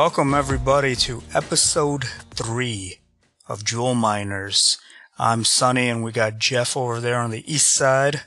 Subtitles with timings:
[0.00, 3.00] welcome everybody to episode three
[3.46, 4.78] of Jewel Miners.
[5.18, 8.22] I'm Sonny, and we got Jeff over there on the east side.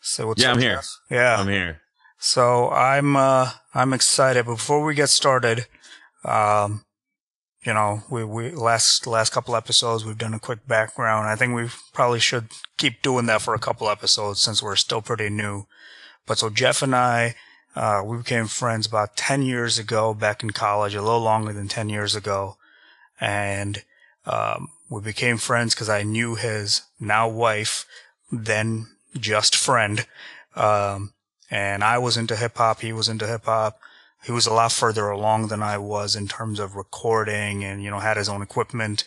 [0.00, 0.74] So what's yeah, up, I'm here.
[0.76, 0.88] Jeff?
[1.10, 1.80] Yeah, I'm here.
[2.18, 4.46] So I'm uh, I'm excited.
[4.46, 5.66] But before we get started,
[6.24, 6.84] um,
[7.66, 11.26] you know, we we last last couple episodes we've done a quick background.
[11.26, 15.02] I think we probably should keep doing that for a couple episodes since we're still
[15.02, 15.64] pretty new.
[16.26, 17.34] But so Jeff and I
[17.76, 21.68] uh, we became friends about 10 years ago back in college, a little longer than
[21.68, 22.56] 10 years ago.
[23.20, 23.82] And,
[24.26, 27.86] um, we became friends because I knew his now wife,
[28.30, 30.04] then just friend.
[30.56, 31.12] Um,
[31.50, 32.80] and I was into hip hop.
[32.80, 33.78] He was into hip hop.
[34.22, 37.90] He was a lot further along than I was in terms of recording and, you
[37.90, 39.04] know, had his own equipment.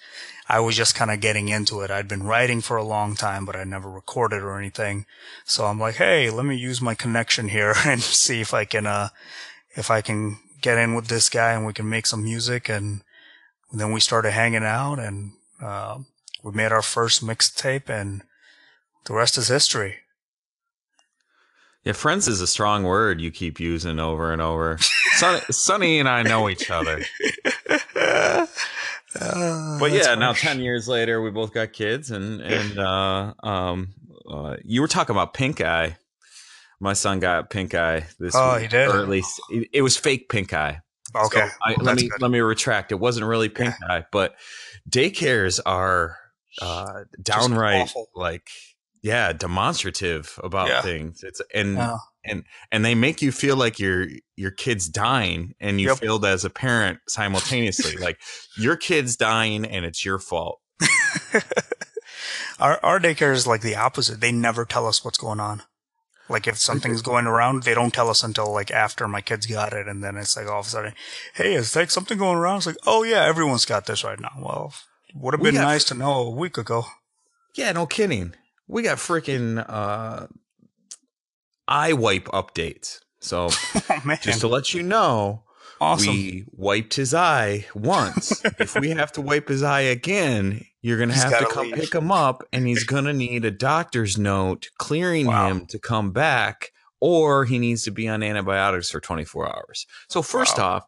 [0.50, 1.92] I was just kind of getting into it.
[1.92, 5.06] I'd been writing for a long time, but I never recorded or anything.
[5.46, 8.88] So I'm like, hey, let me use my connection here and see if I can,
[8.88, 9.10] uh,
[9.76, 12.68] if I can get in with this guy and we can make some music.
[12.68, 13.02] And
[13.72, 16.00] then we started hanging out and, uh,
[16.44, 18.24] we made our first mixtape and
[19.06, 20.03] the rest is history.
[21.84, 24.78] Yeah, friends is a strong word you keep using over and over.
[25.18, 27.04] Sonny, Sonny and I know each other.
[29.20, 33.94] Uh, but yeah, now ten years later, we both got kids, and and uh, um,
[34.28, 35.98] uh, you were talking about pink eye.
[36.80, 39.82] My son got pink eye this oh, week, he did, or at least it, it
[39.84, 40.82] was fake pink eye.
[41.16, 42.22] Okay, so I, well, let me good.
[42.22, 42.92] let me retract.
[42.92, 43.98] It wasn't really pink yeah.
[43.98, 44.34] eye, but
[44.90, 46.18] daycares are
[46.60, 48.50] uh, downright like
[49.04, 50.82] yeah demonstrative about yeah.
[50.82, 51.24] things.
[51.24, 51.98] It's and yeah.
[52.26, 56.00] and and they make you feel like your your kid's dying and you yep.
[56.00, 57.98] feel as a parent simultaneously.
[58.04, 58.20] Like
[58.58, 60.60] your kid's dying and it's your fault.
[62.60, 64.22] Our our daycare is like the opposite.
[64.22, 65.64] They never tell us what's going on.
[66.30, 69.74] Like if something's going around they don't tell us until like after my kids got
[69.74, 70.94] it and then it's like all of a sudden
[71.34, 72.58] hey is like something going around?
[72.58, 74.32] It's like oh yeah everyone's got this right now.
[74.40, 74.74] Well
[75.14, 76.86] would have been got, nice to know a week ago.
[77.56, 78.34] Yeah no kidding
[78.68, 80.28] we got freaking uh
[81.68, 83.00] eye wipe updates.
[83.20, 83.50] So
[83.90, 85.44] oh, just to let you know,
[85.80, 86.14] awesome.
[86.14, 88.44] we wiped his eye once.
[88.60, 91.76] if we have to wipe his eye again, you're going to have to come leave.
[91.76, 95.50] pick him up and he's going to need a doctor's note clearing wow.
[95.50, 99.86] him to come back or he needs to be on antibiotics for 24 hours.
[100.10, 100.66] So first wow.
[100.66, 100.86] off,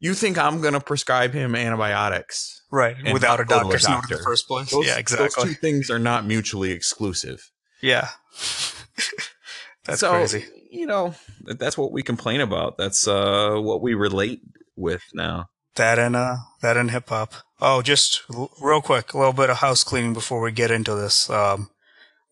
[0.00, 2.55] you think I'm going to prescribe him antibiotics?
[2.70, 2.96] Right.
[3.12, 4.14] Without a doctor's a doctor.
[4.14, 4.70] note in the first place.
[4.70, 5.44] Those, yeah, exactly.
[5.44, 7.50] Those two things are not mutually exclusive.
[7.80, 8.08] Yeah.
[9.84, 10.44] That's so, crazy.
[10.70, 12.76] You know, that's what we complain about.
[12.76, 14.40] That's uh, what we relate
[14.74, 15.48] with now.
[15.76, 17.34] That and uh, that and hip hop.
[17.60, 20.94] Oh, just l- real quick, a little bit of house cleaning before we get into
[20.94, 21.30] this.
[21.30, 21.70] Um,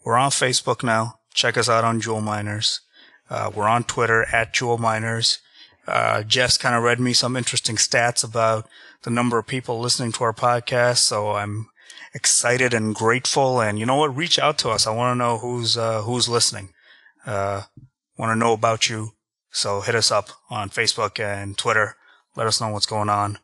[0.04, 1.20] we're on Facebook now.
[1.32, 2.80] Check us out on Jewel Miners.
[3.30, 5.38] Uh, we're on Twitter at Jewel Miners.
[5.86, 8.66] Uh, Jess kind of read me some interesting stats about
[9.02, 10.98] the number of people listening to our podcast.
[10.98, 11.68] So I'm
[12.14, 13.60] excited and grateful.
[13.60, 14.16] And you know what?
[14.16, 14.86] Reach out to us.
[14.86, 16.70] I want to know who's, uh, who's listening
[17.26, 17.62] uh,
[18.16, 19.10] want to know about you.
[19.50, 21.96] So hit us up on Facebook and Twitter.
[22.36, 23.38] Let us know what's going on.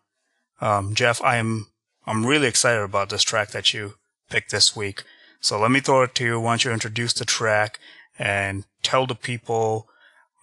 [0.60, 1.68] Um, Jeff, I'm,
[2.06, 3.94] I'm really excited about this track that you
[4.28, 5.04] picked this week.
[5.40, 6.40] So let me throw it to you.
[6.40, 7.78] Why don't you introduce the track
[8.18, 9.88] and tell the people,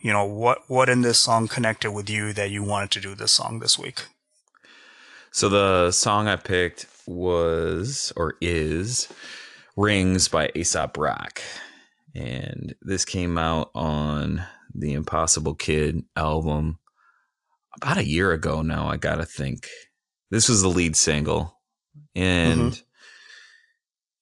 [0.07, 3.13] you know, what, what in this song connected with you that you wanted to do
[3.13, 4.05] this song this week?
[5.31, 9.09] So the song I picked was or is
[9.75, 11.41] Rings by Aesop Rock
[12.15, 14.43] and this came out on
[14.73, 16.79] the Impossible Kid album
[17.75, 18.87] about a year ago now.
[18.87, 19.67] I gotta think
[20.31, 21.59] this was the lead single,
[22.15, 22.81] and mm-hmm.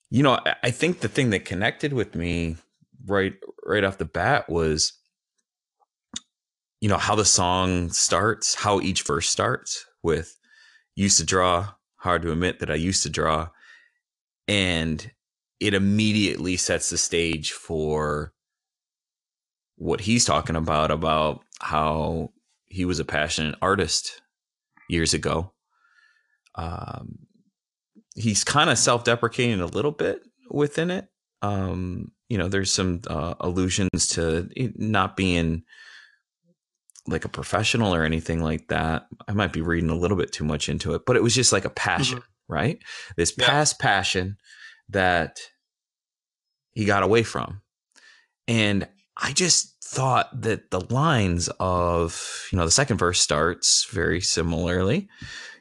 [0.10, 2.58] you know, I think the thing that connected with me
[3.06, 4.94] right right off the bat was
[6.86, 10.38] you know how the song starts, how each verse starts with
[10.94, 11.68] used to draw.
[11.96, 13.48] Hard to admit that I used to draw,
[14.48, 15.12] and
[15.60, 18.34] it immediately sets the stage for
[19.78, 22.30] what he's talking about about how
[22.66, 24.22] he was a passionate artist
[24.88, 25.54] years ago.
[26.54, 27.18] Um,
[28.16, 30.22] he's kind of self-deprecating a little bit
[30.52, 31.08] within it.
[31.42, 35.64] Um, you know, there's some uh, allusions to not being
[37.08, 39.08] like a professional or anything like that.
[39.28, 41.54] I might be reading a little bit too much into it, but it was just
[41.54, 42.54] like a passion, mm-hmm.
[42.54, 42.80] right?
[43.16, 43.46] This yeah.
[43.46, 44.38] past passion
[44.90, 45.40] that
[46.72, 47.62] he got away from.
[48.48, 48.88] And
[49.18, 55.08] I just thought that the lines of, you know, the second verse starts very similarly.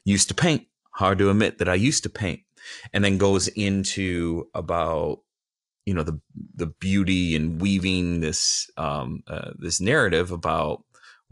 [0.04, 0.66] Used to paint.
[0.92, 2.40] Hard to admit that I used to paint.
[2.92, 5.20] And then goes into about,
[5.86, 6.18] you know, the
[6.54, 10.82] the beauty and weaving this um uh, this narrative about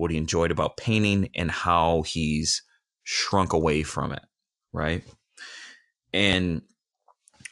[0.03, 2.63] what he enjoyed about painting, and how he's
[3.05, 4.23] shrunk away from it,
[4.73, 5.03] right?
[6.13, 6.63] And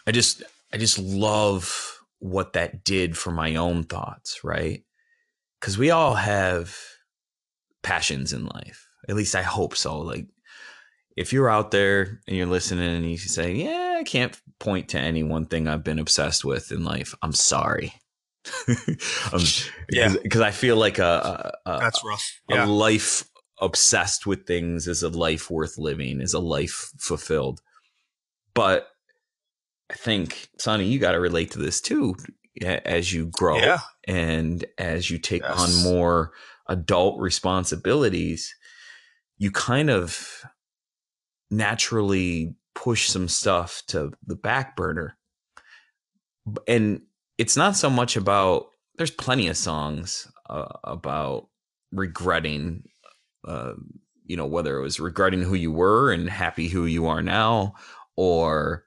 [0.07, 0.43] I just
[0.73, 4.85] I just love what that did for my own thoughts, right?
[5.61, 6.77] Cuz we all have
[7.83, 8.87] passions in life.
[9.09, 9.99] At least I hope so.
[9.99, 10.27] Like
[11.17, 14.99] if you're out there and you're listening and you say, "Yeah, I can't point to
[14.99, 17.95] any one thing I've been obsessed with in life." I'm sorry.
[19.33, 19.43] Um,
[19.91, 20.15] Yeah.
[20.23, 22.41] because I feel like a, a, a That's rough.
[22.51, 22.65] a Yeah.
[22.67, 23.25] life
[23.61, 27.61] obsessed with things is a life worth living, is a life fulfilled.
[28.55, 28.89] But
[29.91, 32.17] I think, Sonny, you got to relate to this too
[32.63, 33.81] as you grow Yeah.
[34.07, 35.59] and as you take Yes.
[35.59, 36.33] on more
[36.69, 38.55] adult responsibilities,
[39.39, 40.45] you kind of
[41.51, 45.17] naturally push some stuff to the back burner.
[46.69, 47.03] And
[47.41, 48.67] it's not so much about,
[48.99, 51.49] there's plenty of songs uh, about
[51.91, 52.85] regretting,
[53.49, 53.73] uh,
[54.27, 57.73] you know, whether it was regretting who you were and happy who you are now,
[58.15, 58.85] or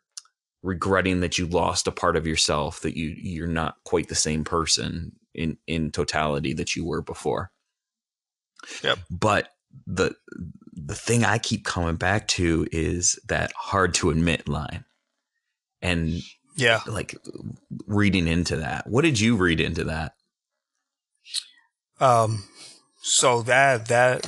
[0.62, 4.44] regretting that you lost a part of yourself that you you're not quite the same
[4.44, 7.52] person in in totality that you were before.
[8.84, 9.00] Yep.
[9.10, 9.50] But
[9.88, 10.16] the
[10.72, 14.86] the thing I keep coming back to is that hard to admit line.
[15.82, 16.22] And
[16.56, 16.82] Yeah.
[16.88, 17.16] like
[17.88, 18.88] reading into that.
[18.88, 20.14] What did you read into that?
[22.00, 22.44] Um,
[23.02, 24.24] so that that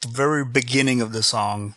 [0.00, 1.74] the very beginning of the song,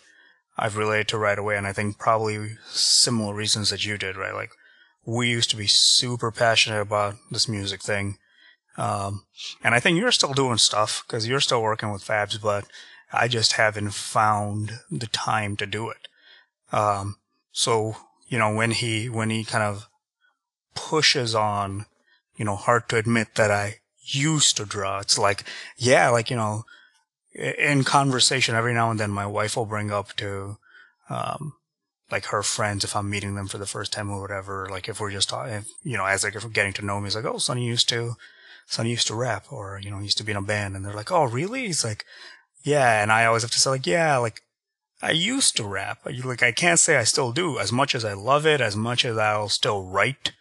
[0.58, 4.34] I've related to right away, and I think probably similar reasons that you did, right?
[4.34, 4.52] Like
[5.06, 8.18] we used to be super passionate about this music thing,
[8.78, 9.26] um,
[9.64, 12.66] and I think you're still doing stuff because you're still working with Fabs, but
[13.12, 16.08] I just haven't found the time to do it.
[16.72, 17.18] Um,
[17.52, 17.98] so
[18.34, 19.88] you know when he when he kind of
[20.74, 21.86] pushes on,
[22.36, 25.00] you know, hard to admit that I used to draw.
[25.00, 25.44] It's like,
[25.78, 26.66] yeah, like, you know,
[27.34, 30.58] in conversation every now and then my wife will bring up to,
[31.10, 31.54] um,
[32.12, 34.68] like her friends if I'm meeting them for the first time or whatever.
[34.70, 37.08] Like if we're just talking, you know, as like if we're getting to know me,
[37.08, 38.16] it's like, oh, Sonny used to,
[38.66, 40.76] Sonny used to rap or, you know, used to be in a band.
[40.76, 41.68] And they're like, oh, really?
[41.68, 42.06] He's like,
[42.64, 43.02] yeah.
[43.02, 44.42] And I always have to say like, yeah, like
[45.04, 46.00] I used to rap.
[46.06, 49.04] Like I can't say I still do as much as I love it, as much
[49.04, 50.32] as I'll still write.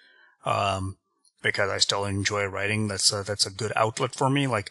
[0.44, 0.98] Um,
[1.42, 2.86] because I still enjoy writing.
[2.86, 4.46] That's a, that's a good outlet for me.
[4.46, 4.70] Like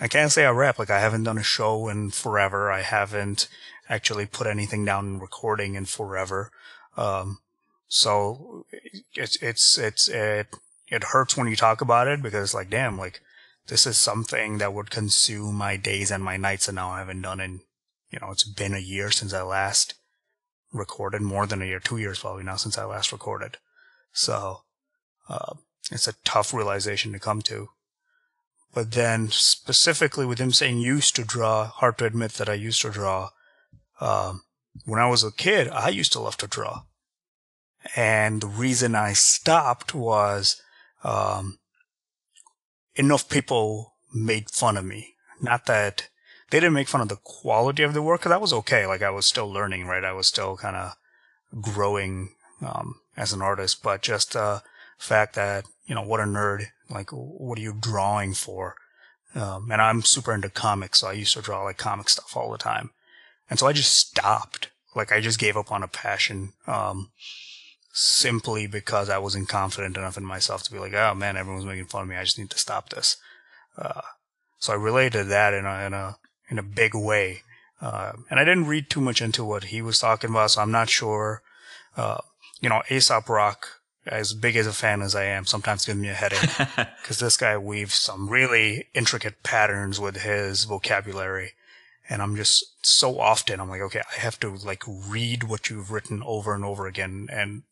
[0.00, 0.78] I can't say I rap.
[0.78, 2.70] Like I haven't done a show in forever.
[2.70, 3.48] I haven't
[3.88, 6.52] actually put anything down in recording in forever.
[6.96, 7.38] Um,
[7.88, 8.66] so
[9.14, 10.46] it's, it's, it's, it,
[10.88, 13.20] it hurts when you talk about it because it's like, damn, like
[13.66, 16.68] this is something that would consume my days and my nights.
[16.68, 17.60] And now I haven't done in,
[18.14, 19.94] you know, it's been a year since I last
[20.72, 23.56] recorded more than a year, two years probably now since I last recorded.
[24.12, 24.60] So,
[25.28, 25.54] uh,
[25.90, 27.70] it's a tough realization to come to.
[28.72, 32.82] But then specifically with him saying used to draw, hard to admit that I used
[32.82, 33.30] to draw.
[34.00, 34.42] Um,
[34.84, 36.82] when I was a kid, I used to love to draw.
[37.96, 40.62] And the reason I stopped was,
[41.02, 41.58] um,
[42.94, 45.14] enough people made fun of me.
[45.42, 46.08] Not that
[46.50, 48.86] they didn't make fun of the quality of the work, that was okay.
[48.86, 50.04] Like I was still learning, right?
[50.04, 50.96] I was still kind of
[51.60, 52.30] growing,
[52.64, 54.60] um, as an artist, but just, uh,
[54.98, 56.66] fact that, you know, what a nerd.
[56.90, 58.76] Like, what are you drawing for?
[59.34, 62.50] Um, and I'm super into comics, so I used to draw like comic stuff all
[62.52, 62.90] the time.
[63.50, 64.70] And so I just stopped.
[64.94, 67.10] Like, I just gave up on a passion, um,
[67.92, 71.86] simply because I wasn't confident enough in myself to be like, oh man, everyone's making
[71.86, 72.16] fun of me.
[72.16, 73.16] I just need to stop this.
[73.76, 74.02] Uh,
[74.58, 76.16] so I related that in a, in a,
[76.48, 77.42] in a big way.
[77.80, 80.70] Uh, and I didn't read too much into what he was talking about, so I'm
[80.70, 81.42] not sure.
[81.96, 82.18] Uh,
[82.60, 83.68] you know, Aesop Rock,
[84.06, 86.50] as big as a fan as I am, sometimes gives me a headache
[87.02, 91.52] because this guy weaves some really intricate patterns with his vocabulary.
[92.08, 95.90] And I'm just so often, I'm like, okay, I have to like read what you've
[95.90, 97.28] written over and over again.
[97.30, 97.62] And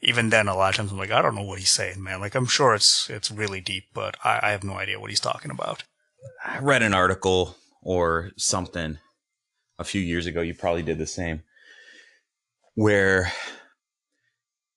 [0.00, 2.20] even then, a lot of times I'm like, I don't know what he's saying, man.
[2.20, 5.20] Like, I'm sure it's, it's really deep, but I, I have no idea what he's
[5.20, 5.84] talking about.
[6.44, 8.98] I read an article or something
[9.78, 10.40] a few years ago.
[10.40, 11.42] You probably did the same,
[12.74, 13.32] where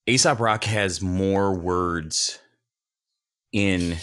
[0.07, 2.39] Aesop Rock has more words
[3.51, 3.97] in.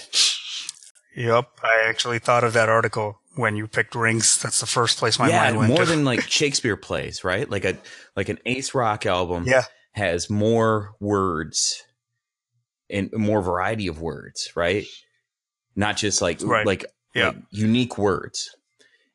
[1.15, 1.49] Yep.
[1.63, 4.41] I actually thought of that article when you picked rings.
[4.41, 5.91] That's the first place my yeah, mind went Yeah, more to.
[5.91, 7.49] than like Shakespeare plays, right?
[7.51, 7.77] Like a
[8.17, 9.65] like an Ace Rock album yeah.
[9.93, 11.83] has more words
[12.89, 14.85] and more variety of words, right?
[15.77, 16.67] Not just like Right.
[16.67, 17.29] like, Yeah.
[17.29, 18.51] like unique words.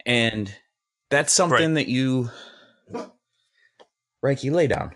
[0.08, 0.56] And
[1.10, 2.32] that's something that you
[4.24, 4.96] Reiki lay down.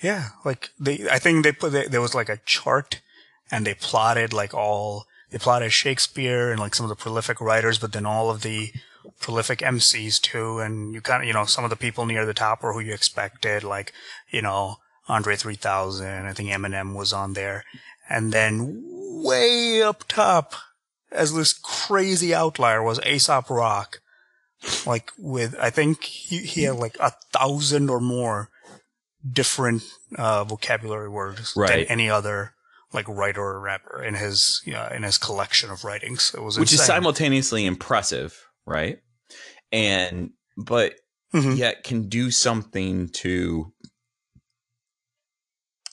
[0.00, 3.02] Yeah, like they, I think they put there was like a chart,
[3.50, 7.78] and they plotted like all they plotted Shakespeare and like some of the prolific writers,
[7.78, 8.72] but then all of the
[9.20, 10.60] prolific MCs too.
[10.60, 12.80] And you kind of, you know, some of the people near the top were who
[12.80, 13.92] you expected, like,
[14.30, 14.76] you know,
[15.08, 16.26] Andre 3000.
[16.26, 17.64] I think Eminem was on there.
[18.08, 18.82] And then
[19.22, 20.54] way up top
[21.12, 24.00] as this crazy outlier was Aesop Rock.
[24.86, 28.50] Like with, I think he, he had like a thousand or more
[29.30, 29.82] different,
[30.16, 31.86] uh, vocabulary words Right.
[31.88, 32.54] than any other
[32.92, 36.34] like writer or rapper in his, yeah, in his collection of writings.
[36.36, 38.98] It was which is simultaneously impressive, right?
[39.72, 40.94] And but
[41.32, 41.56] Mhm.
[41.56, 43.72] yet can do something to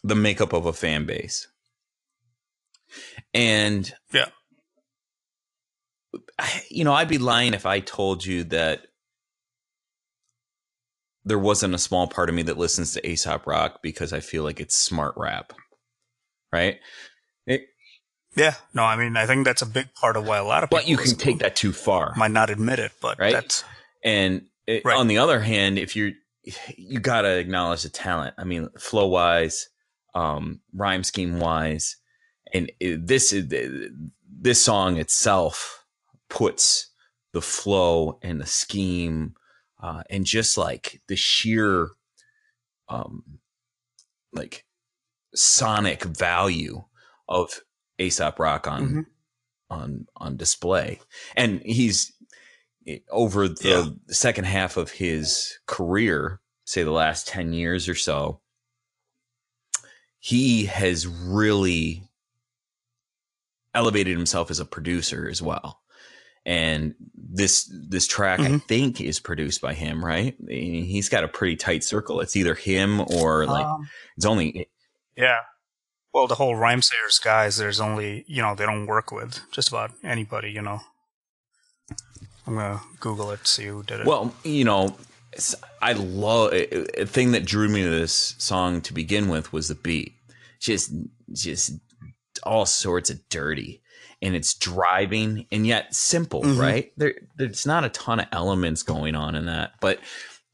[0.03, 1.47] the makeup of a fan base.
[3.33, 4.29] And Yeah.
[6.69, 8.87] You know, I'd be lying if I told you that
[11.25, 14.43] there wasn't a small part of me that listens to Aesop Rock because I feel
[14.43, 15.51] like it's smart rap.
[16.53, 16.79] Right?
[17.45, 17.63] It,
[18.35, 18.55] Yeah.
[18.73, 20.79] No, I mean, I think that's a big part of why a lot of people
[20.83, 22.13] but you can take that too far.
[22.15, 23.33] might not admit it, but Right?
[23.33, 23.63] that's
[24.03, 24.97] And it, Right.
[24.97, 26.11] on the other hand, if you're,
[26.77, 28.35] you got to acknowledge the talent.
[28.37, 29.67] I mean, flow wise,
[30.15, 31.97] um, rhyme scheme wise,
[32.53, 33.53] and it, this is
[34.39, 35.76] this song itself
[36.29, 36.87] puts
[37.33, 39.35] the flow and the scheme
[39.81, 41.89] uh, and just like the sheer,
[42.89, 43.39] um,
[44.33, 44.65] like
[45.35, 46.83] sonic value
[47.29, 47.61] of
[47.99, 49.05] Aesop Rock on Mhm.
[49.69, 50.99] on on display,
[51.35, 52.13] and he's
[53.09, 54.13] over the Yeah.
[54.13, 58.41] second half of his career, say the last 10 years or so,
[60.19, 62.03] he has really
[63.73, 65.81] elevated himself as a producer as well.
[66.47, 68.63] And this this track I Mhm.
[68.63, 70.33] think is produced by him, right?
[70.47, 72.21] He's got a pretty tight circle.
[72.21, 74.69] It's either him or like Um, it's only
[75.17, 75.39] yeah.
[76.13, 79.91] Well, the whole Rhymesayers guys, there's only you know they don't work with just about
[80.03, 80.49] anybody.
[80.51, 80.79] You know,
[82.47, 84.05] I'm gonna Google it, see who did it.
[84.07, 84.97] Well, you know,
[85.81, 89.67] I love a a thing that drew me to this song to begin with was
[89.67, 90.13] the beat.
[90.61, 90.91] Just,
[91.33, 91.73] just
[92.43, 93.81] all sorts of dirty,
[94.21, 96.59] and it's driving and yet simple, Mhm.
[96.59, 96.91] right?
[96.97, 99.99] There, there's not a ton of elements going on in that, but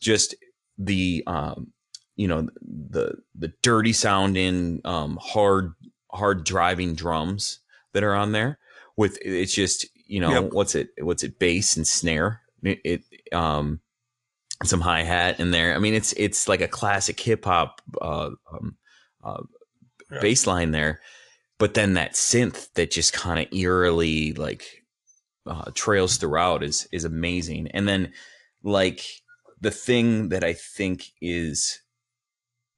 [0.02, 0.36] just
[0.78, 1.72] the, um,
[2.16, 5.74] you know, the the dirty sounding, um, hard,
[6.12, 7.60] hard driving drums
[7.94, 8.60] that are on there.
[8.98, 10.52] With it's just you know Yep.
[10.54, 13.02] what's it what's it bass and snare it, it
[13.34, 13.80] um
[14.64, 15.74] some hi hat in there.
[15.76, 18.78] I mean, it's it's like a classic hip hop uh, um,
[19.24, 19.42] uh,
[20.12, 20.20] Yeah.
[20.22, 21.02] bass line there,
[21.60, 24.84] but then that synth that just kind of eerily like
[25.46, 27.68] uh, trails throughout is is amazing.
[27.70, 28.14] And then
[28.64, 29.06] like
[29.62, 31.82] the thing that I think is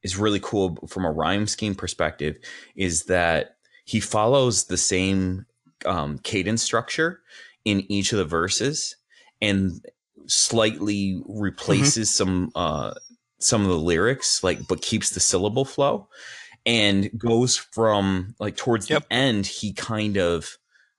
[0.03, 2.38] is really cool from a rhyme scheme perspective
[2.75, 5.46] is that he follows the same
[5.86, 7.22] um, cadence structure
[7.65, 8.96] in each of the verses
[9.41, 9.84] and
[10.27, 12.94] slightly replaces some uh
[13.39, 16.08] some of the lyrics like but keeps the syllable flow
[16.65, 19.03] and goes from like towards Yep.
[19.10, 20.57] the end he kind of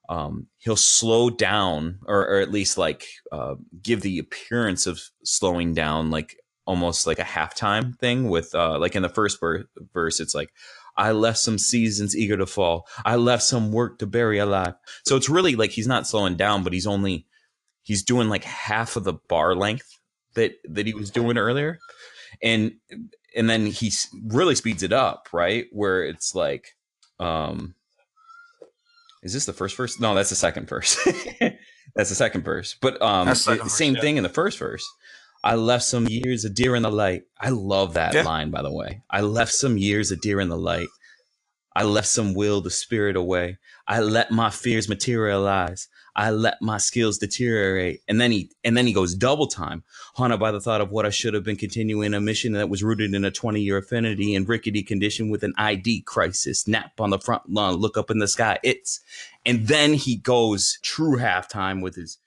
[0.08, 5.75] um he'll slow down or, or at least like uh give the appearance of slowing
[5.75, 10.20] down like almost like a halftime thing with uh like in the first ver- verse
[10.20, 10.50] it's like
[10.99, 12.88] I left some seasons eager to fall.
[13.04, 14.73] I left some work to bury alive.
[15.04, 17.26] So it's really like he's not slowing down, but he's only
[17.82, 19.99] he's doing like half of the bar length
[20.37, 21.78] that that he was doing earlier,
[22.42, 22.76] and
[23.37, 23.93] and then he
[24.28, 25.66] really speeds it up, right?
[25.73, 26.75] Where it's like,
[27.21, 27.75] um,
[29.23, 29.99] is this the first verse?
[30.00, 30.97] No, that's the second verse.
[31.95, 32.76] that's the second verse.
[32.81, 34.00] But um, the second it- verse, same yeah.
[34.00, 34.85] thing in the first verse.
[35.45, 37.23] I left some years of deer in the light.
[37.40, 38.23] I love that Yeah.
[38.23, 39.02] line, by the way.
[39.11, 40.88] I left some years of deer in the light.
[41.75, 43.59] I left some will the spirit away.
[43.87, 45.88] I let my fears materialize.
[46.16, 48.00] I let my skills deteriorate.
[48.08, 51.04] And then he and then he goes double time, haunted by the thought of what
[51.04, 54.35] I should have been continuing a mission that was rooted in a 20 year affinity
[54.35, 56.66] and rickety condition with an ID crisis.
[56.66, 58.58] Nap on the front lawn, look up in the sky.
[58.62, 59.00] It's
[59.44, 62.18] and then he goes true halftime with his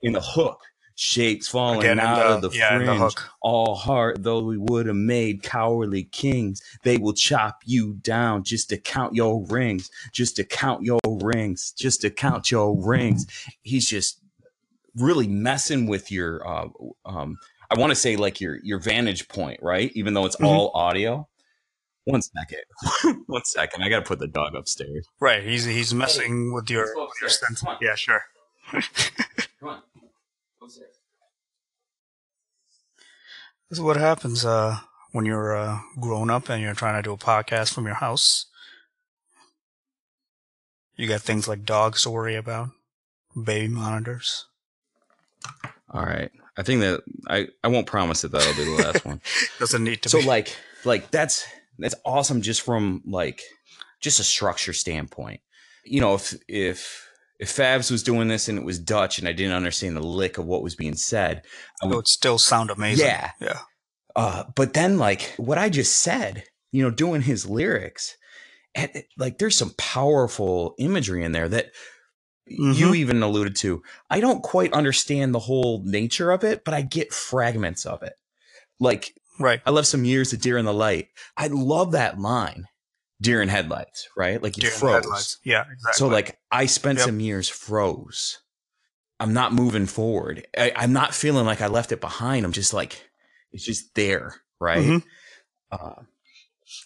[0.00, 0.62] in the hook.
[0.98, 3.00] Shapes falling Again, out the- of the yeah, in the fringe.
[3.00, 3.30] hook.
[3.42, 6.62] All heart though we would have made cowardly kings.
[6.84, 11.72] They will chop you down just to count your rings, just to count your rings,
[11.72, 13.26] just to count your rings.
[13.62, 14.20] He's just
[14.94, 16.68] really messing with your uh
[17.04, 17.36] um
[17.70, 19.92] I want to say like your your vantage point, right?
[19.94, 20.46] Even though it's Mhm.
[20.46, 21.28] all audio.
[22.04, 22.62] One second.
[23.26, 23.82] One second.
[23.82, 25.06] I got to put the dog upstairs.
[25.20, 25.42] right.
[25.42, 27.62] He's he's messing with your, let's your sense.
[27.82, 28.22] Yeah, sure.
[28.70, 29.82] Come on.
[33.68, 34.78] This is what happens uh,
[35.12, 38.46] when you're uh, grown up and you're trying to do a podcast from your house.
[40.96, 42.70] You got things like dogs to worry about,
[43.40, 44.46] baby monitors.
[45.90, 46.30] All right.
[46.56, 49.20] I think that I, I won't promise that that'll be the last one.
[49.58, 50.26] Doesn't need to so be.
[50.26, 51.46] like like that's
[51.78, 53.42] that's awesome just from like
[54.00, 55.40] just a structure standpoint.
[55.84, 57.05] You know, if if
[57.38, 60.38] if Fabs was doing this and it was Dutch and I didn't understand the lick
[60.38, 61.42] of what was being said,
[61.82, 63.06] I it would would still sound amazing.
[63.06, 63.30] Yeah.
[63.40, 63.58] Yeah.
[64.14, 68.16] uh but then like what I just said, you know, doing his lyrics
[68.74, 71.72] and like there's some powerful imagery in there that
[72.46, 72.96] you Mhm.
[72.96, 73.82] even alluded to.
[74.08, 78.14] I don't quite understand the whole nature of it, but I get fragments of it.
[78.80, 79.60] Like Right.
[79.66, 81.08] I love some years of Deer in the Light.
[81.36, 82.66] I love that line,
[83.20, 84.42] Deer in Headlights, right?
[84.42, 84.94] Like you Deer froze.
[84.94, 85.38] headlights.
[85.44, 85.98] Yeah, exactly.
[85.98, 87.06] So like I spent Yep.
[87.06, 88.38] some years froze.
[89.18, 90.46] I'm not moving forward.
[90.56, 92.44] I, I'm not feeling like I left it behind.
[92.44, 93.08] I'm just like
[93.52, 94.84] it's just there, right?
[94.84, 95.02] Mhm.
[95.70, 96.02] Uh,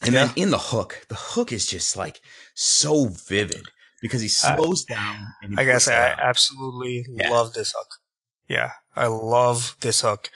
[0.03, 0.27] and Yeah.
[0.27, 2.21] then in the hook, the hook is just like
[2.55, 3.67] so vivid
[4.01, 5.27] because he slows down.
[5.43, 7.31] And he I guess I absolutely Yeah.
[7.31, 7.89] love this hook.
[8.49, 10.31] Yeah, I love this hook.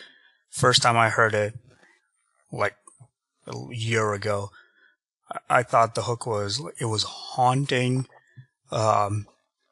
[0.51, 1.55] First time I heard it,
[2.53, 2.77] like
[3.47, 4.51] a year ago,
[5.49, 8.07] I- thought the hook was it was haunting,
[8.71, 9.27] um,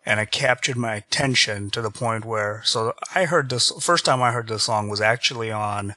[0.06, 2.62] and it captured my attention to the point where.
[2.64, 5.94] So I heard this first time I heard this song was actually on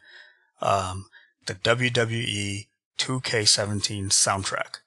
[0.61, 1.05] um,
[1.47, 4.77] the WWE 2K17 soundtrack.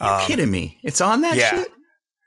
[0.00, 0.78] You're Um, kidding me?
[0.82, 1.50] It's on that yeah.
[1.50, 1.72] shit.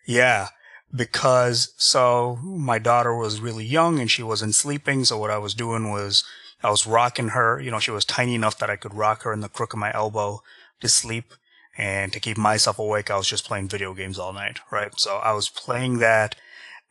[0.08, 0.48] yeah,
[0.96, 5.06] because so my daughter was really young and she wasn't sleeping.
[5.06, 6.24] So what I was doing was
[6.64, 7.60] I was rocking her.
[7.60, 9.80] You know, she was tiny enough that I could rock her in the crook of
[9.80, 10.42] my elbow
[10.82, 11.34] to sleep.
[11.80, 14.92] And to keep myself awake, I was just playing video games all night, right?
[15.00, 16.36] So I was playing that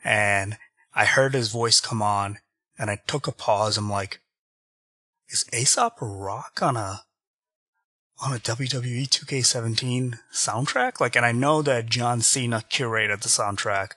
[0.03, 0.57] and
[0.94, 2.38] I heard his voice come on
[2.79, 3.77] and I took a pause.
[3.77, 4.22] I'm like,
[5.29, 7.03] is Aesop Rock on a
[8.20, 11.01] on a WWE 2K17 soundtrack?
[11.01, 13.90] Like, and I know that John Cena curated the soundtrack.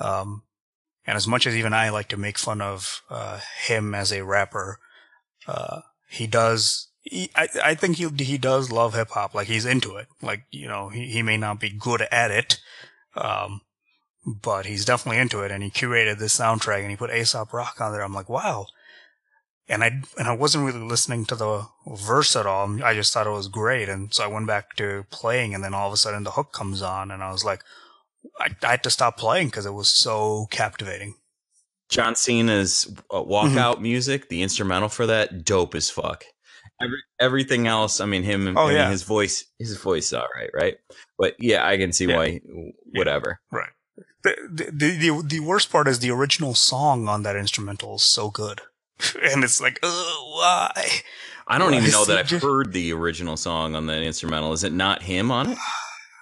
[0.00, 0.44] Um,
[1.06, 4.24] and as much as even I like to make fun of uh, him as a
[4.24, 4.78] rapper,
[5.46, 6.88] uh, he does.
[7.04, 9.34] He, I, I think he he does love hip hop.
[9.34, 10.06] Like he's into it.
[10.22, 12.58] Like you know, he he may not be good at it,
[13.14, 13.60] um,
[14.24, 15.50] but he's definitely into it.
[15.50, 18.02] And he curated this soundtrack and he put Aesop Rock on there.
[18.02, 18.66] I'm like, wow.
[19.68, 22.82] And I and I wasn't really listening to the verse at all.
[22.82, 25.54] I just thought it was great, and so I went back to playing.
[25.54, 27.62] And then all of a sudden, the hook comes on, and I was like,
[28.38, 31.14] I, I had to stop playing because it was so captivating.
[31.90, 33.30] John Cena's uh, Mm-hmm.
[33.30, 36.24] walkout music, the instrumental for that, dope as fuck.
[36.82, 38.90] Every, everything else, I mean, him, Oh, I mean, yeah.
[38.90, 40.74] his voice, his voice, is all right, right?
[41.18, 42.16] But yeah, I can see Yeah.
[42.16, 42.40] why,
[42.92, 43.40] whatever.
[43.52, 43.70] Right.
[44.24, 44.36] The,
[44.72, 48.62] the the the worst part is the original song on that instrumental is so good,
[49.22, 50.86] and it's like, oh, why?
[51.46, 54.52] I don't Why even know that I've just- heard the original song on that instrumental.
[54.54, 55.58] Is it not him on it?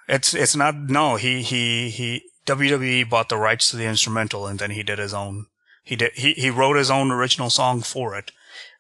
[0.09, 0.75] It's it's not.
[0.91, 2.23] No, he he he.
[2.45, 5.47] WWE bought the rights to the instrumental, and then he did his own.
[5.85, 8.33] He did he he wrote his own original song for it.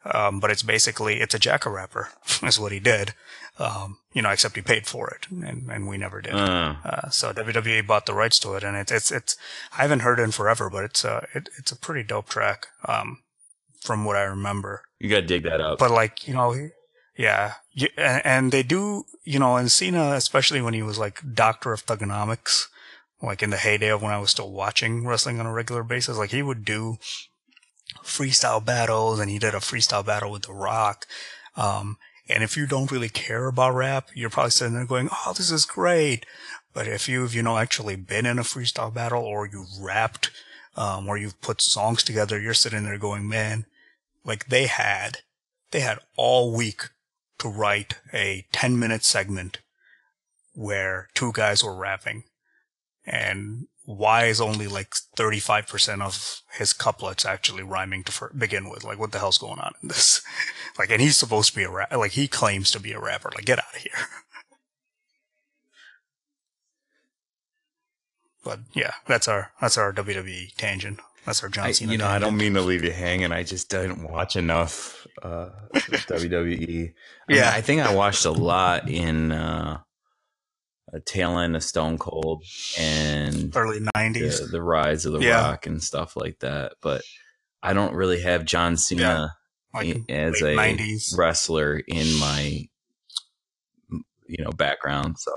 [0.04, 2.08] Um, but it's basically it's a jacker rapper
[2.42, 3.14] is what he did.
[3.58, 6.34] Um, you know, except he paid for it, and and we never did.
[6.34, 9.36] Uh, Uh, so WWE bought the rights to it, and it's it's it's.
[9.78, 12.68] I haven't heard it in forever, but it's a it, it's a pretty dope track.
[12.86, 13.18] Um,
[13.80, 14.82] from what I remember.
[15.00, 15.78] you got to dig that up.
[15.78, 16.54] But like you know,
[17.16, 21.20] yeah, y- and, and they do you know, and Cena, especially when he was like
[21.34, 22.68] Doctor of Thuganomics,
[23.22, 26.16] like in the heyday of when I was still watching wrestling on a regular basis,
[26.18, 26.96] like he would do
[28.04, 31.06] freestyle battles, and he did a freestyle battle with The Rock.
[31.56, 35.32] Um, and if you don't really care about rap, you're probably sitting there going, "Oh,
[35.36, 36.26] this is great."
[36.72, 40.30] But if you've you know actually been in a freestyle battle or you've rapped,
[40.76, 43.66] um, or you've put songs together, you're sitting there going, "Man,
[44.24, 45.18] like they had,
[45.70, 46.88] they had all week
[47.38, 49.58] to write a 10 minute segment
[50.54, 52.24] where two guys were rapping
[53.04, 58.84] and why is only like 35% of his couplets actually rhyming to begin with?
[58.84, 60.22] Like, what the hell's going on in this?
[60.78, 63.30] like, and he's supposed to be a rap, like, he claims to be a rapper.
[63.34, 63.92] Like, get out of here.
[68.44, 71.00] but yeah, that's our, that's our WWE tangent.
[71.24, 73.30] That's our John I, you know, I don't mean to leave you hanging.
[73.30, 76.32] I just didn't watch enough uh, WWE.
[76.32, 76.92] I mean,
[77.28, 77.50] Yeah.
[77.54, 79.80] I think I watched a lot in uh,
[80.92, 82.44] a tail end of Stone Cold
[82.78, 84.40] and early 90s.
[84.40, 85.48] the, the rise of the Yeah.
[85.50, 86.74] Rock and stuff like that.
[86.82, 87.02] But
[87.62, 89.34] I don't really have John Cena
[89.72, 91.16] like i- as a 90s.
[91.16, 92.68] wrestler in my
[94.26, 95.16] you know background.
[95.18, 95.32] So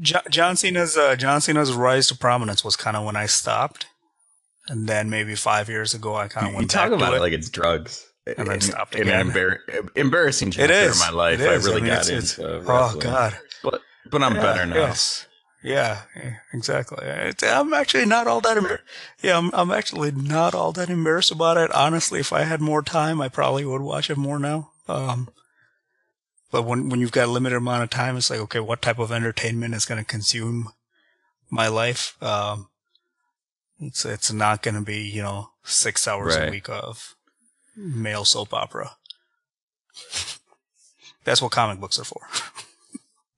[0.00, 3.86] Jo- John Cena's uh, John Cena's rise to prominence was kind of when I stopped,
[4.68, 7.20] and then maybe five years ago I kind of went you talk about to it
[7.20, 8.06] like it's drugs.
[8.36, 9.28] And then stopped in again.
[9.28, 11.40] an embar- embarrassing It chapter is of my life.
[11.40, 11.66] It I is.
[11.66, 12.94] really mean, got it's- it's- into Oh.
[13.00, 13.38] God!
[14.10, 14.74] But I'm Yeah, better now.
[14.76, 15.26] Yes,
[15.62, 17.06] Yeah, yeah, exactly.
[17.42, 18.80] I'm actually not all that embar-
[19.22, 21.70] yeah, I'm, I'm actually not all that embarrassed about it.
[21.72, 24.70] Honestly, if I had more time, I probably would watch it more now.
[24.88, 25.28] Um,
[26.50, 28.98] but when when you've got a limited amount of time, it's like, okay, what type
[28.98, 30.70] of entertainment is going to consume
[31.50, 32.16] my life?
[32.22, 32.68] Um,
[33.78, 36.48] it's it's not going to be you know six hours Right.
[36.48, 37.14] a week of
[37.76, 38.92] male soap opera.
[41.24, 42.22] That's what comic books are for.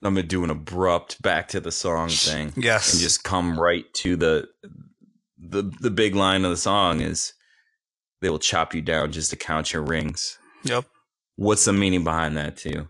[0.03, 2.93] I'm gonna do an abrupt back to the song thing Yes.
[2.93, 4.49] and just come right to the
[5.39, 7.33] the the big line of the song is
[8.21, 10.39] they will chop you down just to count your rings.
[10.65, 10.85] yep.
[11.37, 12.89] What's the meaning behind that too?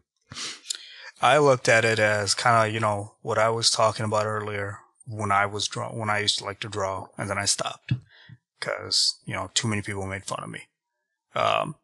[1.20, 4.79] I looked at it as kind of, you know, what I was talking about earlier
[5.07, 7.92] when I was draw, when I used to like to draw, and then I stopped
[8.59, 10.62] because you know too many people made fun of me.
[11.35, 11.77] Um,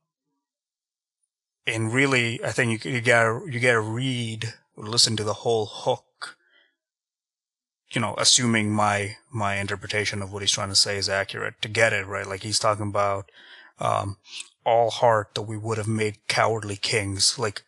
[1.67, 4.55] and really, I think you you gotta you gotta read
[4.87, 6.37] listen to the whole hook.
[7.91, 11.69] You know, assuming my my interpretation of what he's trying to say is accurate to
[11.69, 12.27] get it right.
[12.27, 13.31] Like he's talking about
[13.81, 14.19] um,
[14.65, 17.39] all heart that we would have made cowardly kings.
[17.39, 17.63] Like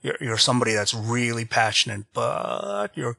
[0.00, 3.18] you're, you're somebody that's really passionate, but you're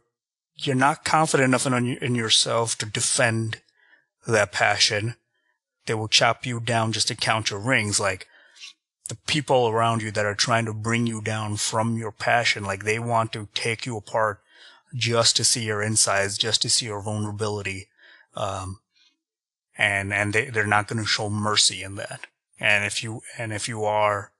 [0.55, 3.61] you're not confident enough in in yourself to defend
[4.25, 5.15] that passion.
[5.85, 7.99] They will chop you down just to count your rings.
[7.99, 8.27] Like
[9.07, 12.83] the people around you that are trying to bring you down from your passion, like
[12.83, 14.41] they want to take you apart
[14.93, 17.87] just to see your insides, just to see your vulnerability.
[18.35, 18.79] Um,
[19.77, 22.27] and, and they, they're not going to show mercy in that.
[22.59, 24.31] And if you, and if you are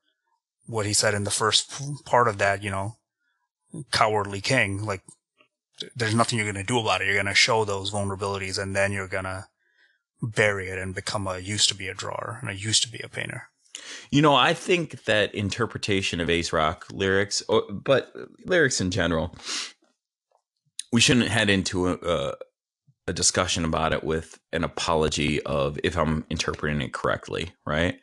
[0.66, 2.98] what he said in the first part of that, you know,
[3.92, 5.02] cowardly king, like
[5.96, 7.06] there's nothing you're going to do about it.
[7.06, 9.46] You're going to show those vulnerabilities and then you're going to
[10.22, 13.00] bury it and become a used to be a drawer and a used to be
[13.04, 13.50] a painter.
[14.12, 18.14] You know, I think that interpretation of Ace Rock lyrics, or, but
[18.46, 19.36] lyrics in general,
[20.92, 22.36] we shouldn't head into a, a,
[23.08, 28.00] a discussion about it with an apology of if I'm interpreting it correctly, right?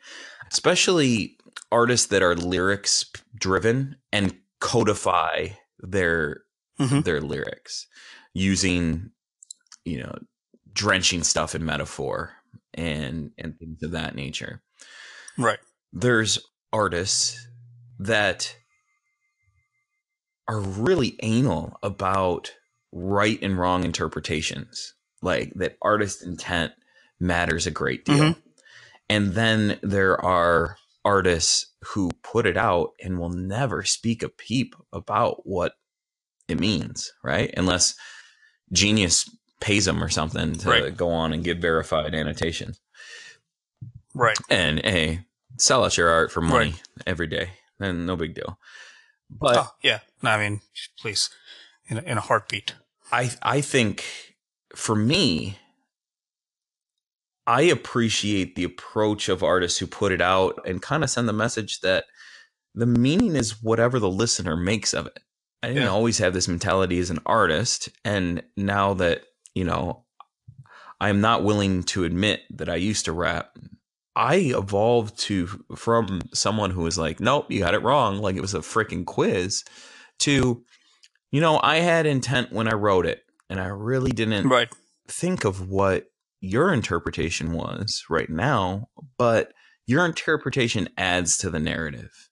[0.51, 1.37] Especially
[1.71, 3.05] artists that are lyrics
[3.39, 6.41] driven and codify their
[6.79, 7.05] Mhm.
[7.05, 7.87] their lyrics
[8.33, 9.11] using,
[9.85, 10.13] you know,
[10.73, 12.33] drenching stuff in metaphor
[12.73, 14.61] and and things of that nature
[15.37, 15.59] Right.
[15.93, 16.39] there's
[16.73, 17.47] artists
[17.99, 18.55] that
[20.47, 22.53] are really anal about
[22.91, 26.73] right and wrong interpretations like that artist intent
[27.19, 28.41] matters a great deal Mhm.
[29.09, 34.75] and then there are artists who put it out and will never speak a peep
[34.93, 35.73] about what
[36.47, 37.95] it means right unless
[38.71, 39.29] genius
[39.61, 40.95] pays them or something to Right.
[40.97, 42.79] go on and give verified annotations
[44.15, 44.37] Right.
[44.49, 45.25] and hey,
[45.59, 46.81] sell out your art for money Right.
[47.05, 47.49] every day,
[47.79, 48.57] and no big deal.
[49.29, 49.99] But oh, yeah.
[50.23, 50.61] No, I mean,
[50.99, 51.29] please,
[51.87, 52.73] in a, in a heartbeat.
[53.11, 54.03] I I think
[54.75, 55.57] for me,
[57.47, 61.33] I appreciate the approach of artists who put it out and kind of send the
[61.33, 62.05] message that
[62.73, 65.19] the meaning is whatever the listener makes of it.
[65.63, 65.89] I didn't Yeah.
[65.89, 69.23] always have this mentality as an artist, and now that
[69.53, 70.03] you know,
[70.99, 73.57] I'm not willing to admit that I used to rap.
[74.15, 78.41] I evolved to from someone who was like, "Nope, you got it wrong," like it
[78.41, 79.63] was a freaking quiz,
[80.19, 80.63] to,
[81.31, 84.69] you know, I had intent when I wrote it, and I really didn't Right.
[85.07, 86.05] think of what
[86.39, 89.53] your interpretation was right now, but
[89.85, 92.29] your interpretation adds to the narrative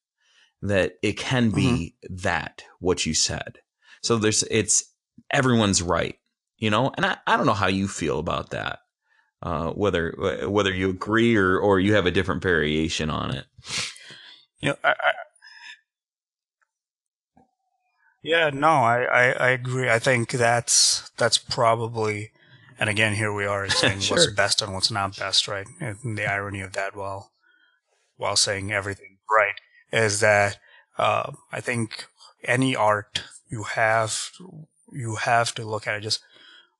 [0.61, 2.15] that it can be mm-hmm.
[2.23, 3.59] that what you said.
[4.01, 4.83] So there's it's
[5.31, 6.15] everyone's right,
[6.57, 8.79] you know, and I, I don't know how you feel about that.
[9.43, 10.15] Uh, whether
[10.47, 13.45] whether you agree or or you have a different variation on it.
[14.62, 15.12] You know, I, I
[18.23, 19.89] yeah, no, I, I, I agree.
[19.89, 22.32] I think that's that's probably,
[22.79, 25.67] and again, here we are saying what's best and what's not best, right?
[25.82, 27.34] And the irony of that, while
[28.15, 29.56] while saying everything right,
[29.91, 30.58] is that
[30.97, 32.06] uh, I think
[32.45, 34.29] any art you have
[34.93, 36.21] you have to look at it just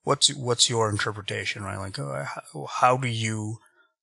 [0.03, 1.77] what's what's your interpretation, right?
[1.77, 2.25] Like, uh,
[2.69, 3.59] how, do you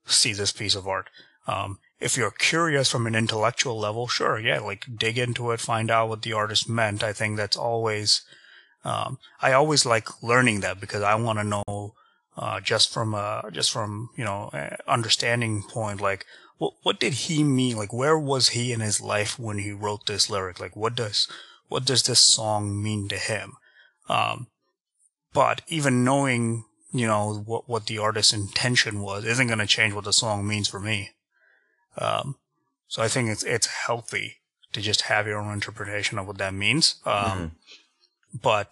[0.07, 1.09] see this piece of art?
[1.47, 5.91] Um, if you're curious from an intellectual level, sure, yeah, like dig into it, find
[5.91, 7.03] out what the artist meant.
[7.03, 8.23] I think that's always,
[8.85, 11.95] um, I always like learning that because I want to know,
[12.37, 16.25] uh, just from a, just from, you know, uh, understanding point, like,
[16.57, 17.77] what, what did he mean?
[17.77, 20.61] Like, where was he in his life when he wrote this lyric?
[20.61, 21.29] Like, what does,
[21.69, 23.55] what does this song mean to him?
[24.09, 24.47] Um,
[25.33, 29.95] but even knowing, you know, what, what the artist's intention was isn't going to change
[29.95, 31.11] what the song means for me.
[31.97, 32.37] Um,
[32.89, 34.39] so I think it's, it's healthy
[34.73, 36.97] to just have your own interpretation of what that means.
[37.05, 37.51] Um, Mhm.
[38.43, 38.69] but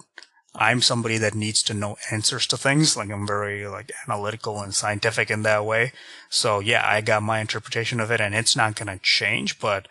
[0.54, 2.96] I'm somebody that needs to know answers to things.
[2.96, 5.92] Like I'm very like analytical and scientific in that way.
[6.30, 9.86] So yeah, I got my interpretation of it and it's not going to change, but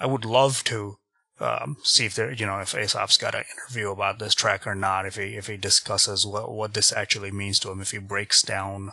[0.00, 0.98] I would love to
[1.40, 4.74] um, see if there, you know, if Aesop's got an interview about this track or
[4.74, 7.98] not, if he, if he discusses what, what this actually means to him, if he
[7.98, 8.92] breaks down,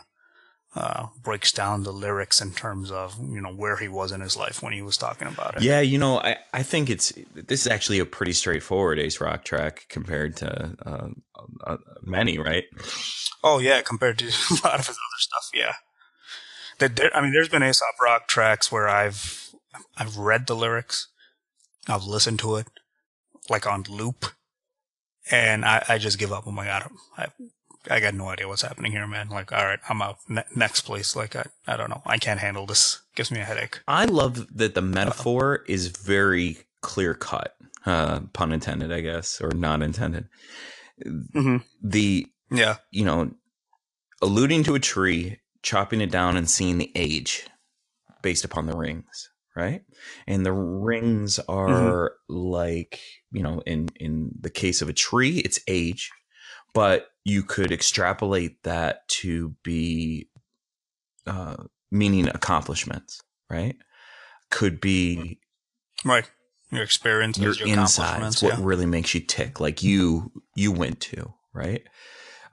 [0.74, 4.36] uh, breaks down the lyrics in terms of, you know, where he was in his
[4.36, 5.62] life when he was talking about it.
[5.62, 9.44] Yeah, you know, I, I think it's this is actually a pretty straightforward Ace Rock
[9.44, 11.08] track compared to uh,
[11.64, 12.64] uh, many, right?
[13.42, 15.74] Oh yeah, compared to a lot of his other stuff, yeah.
[16.78, 19.54] There, I mean, there's been Aesop Rock tracks where I've
[19.96, 21.08] I've read the lyrics,
[21.88, 22.66] I've listened to it
[23.48, 24.26] like on loop,
[25.30, 26.44] and I, I just give up.
[26.46, 27.26] Oh my god, I
[27.90, 29.28] I got no idea what's happening here, man.
[29.28, 30.18] Like, all right, I'm out.
[30.28, 31.14] Ne- next, place.
[31.14, 32.02] Like, I, I don't know.
[32.04, 33.00] I can't handle this.
[33.14, 33.80] Gives me a headache.
[33.86, 35.72] I love that the metaphor Uh-oh.
[35.72, 37.54] is very clear cut.
[37.84, 40.28] Uh, pun intended, I guess, or not intended.
[41.04, 41.58] Mm-hmm.
[41.82, 43.30] The yeah, you know,
[44.20, 47.46] alluding to a tree, chopping it down, and seeing the age
[48.22, 49.82] based upon the rings, right?
[50.26, 52.36] And the rings are mm-hmm.
[52.36, 53.00] like
[53.32, 56.10] you know, in in the case of a tree, it's age
[56.76, 60.28] but you could extrapolate that to be
[61.26, 61.56] uh,
[61.90, 63.76] meaning accomplishments, right?
[64.50, 65.40] Could be
[66.04, 66.30] right
[66.70, 71.32] your experience, your, your insides, what really makes you tick, like you you went to,
[71.54, 71.82] right?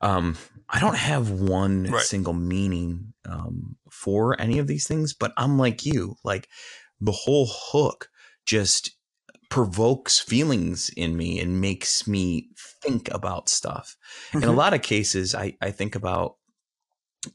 [0.02, 0.38] Um,
[0.70, 2.02] I don't have one right.
[2.02, 6.48] single meaning um, for any of these things, but I'm like you, like
[7.02, 8.10] the whole hook
[8.46, 8.96] just
[9.50, 12.50] provokes feelings in me and makes me
[12.82, 13.96] think about stuff.
[14.30, 14.38] Mm-hmm.
[14.38, 14.58] In a mm-hmm.
[14.58, 16.38] lot of cases, I, I think about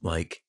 [0.02, 0.42] like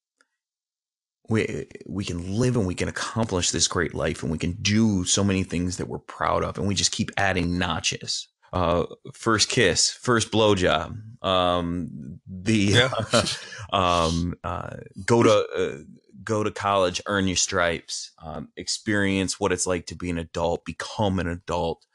[1.30, 5.06] we we can live and we can accomplish this great life and we can do
[5.06, 8.28] so many things that we're proud of and we just keep adding notches.
[8.52, 12.90] Uh, first kiss, first blowjob, um, the yeah.
[13.72, 15.84] um, uh, go to uh,
[16.24, 20.66] go to college, earn your stripes, um, experience what it's like to be an adult,
[20.66, 21.86] become an adult,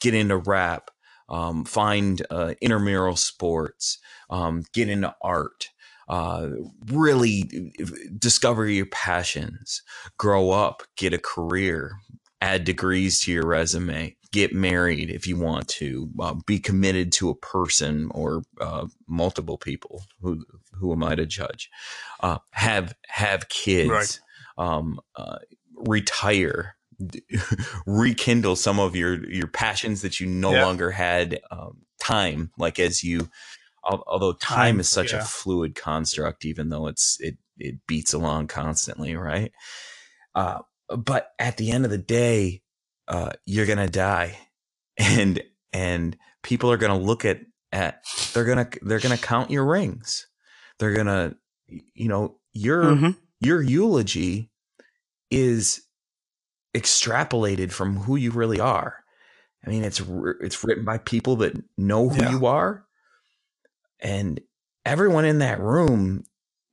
[0.00, 0.90] get into rap,
[1.28, 3.98] um, find uh, intramural sports,
[4.30, 5.70] um, get into art,
[6.08, 6.48] uh,
[6.86, 7.72] really
[8.18, 9.82] discover your passions,
[10.18, 11.96] grow up, get a career,
[12.40, 17.30] add degrees to your resume, get married if you want to, uh, be committed to
[17.30, 20.02] a person or uh, multiple people.
[20.20, 20.44] Who
[20.74, 21.70] who am I to judge?
[22.20, 24.20] Uh, have have kids, right.
[24.58, 25.38] um, uh,
[25.74, 26.76] retire,
[27.86, 30.66] rekindle some of your your passions that you no yeah.
[30.66, 32.50] longer had um, time.
[32.58, 33.30] Like as you,
[33.82, 35.20] although time, time is such yeah.
[35.20, 39.50] a fluid construct, even though it's it it beats along constantly, right?
[40.34, 40.58] Uh,
[40.94, 42.60] but at the end of the day,
[43.08, 44.38] uh, you're gonna die,
[44.96, 45.42] and
[45.72, 47.40] and people are gonna look at
[47.72, 50.26] at they're gonna they're gonna count your rings.
[50.78, 51.34] They're gonna,
[51.66, 53.10] you know, your mm-hmm.
[53.40, 54.50] your eulogy
[55.30, 55.82] is
[56.74, 59.02] extrapolated from who you really are.
[59.66, 60.00] I mean, it's
[60.40, 62.30] it's written by people that know who yeah.
[62.30, 62.86] you are,
[64.00, 64.40] and
[64.84, 66.24] everyone in that room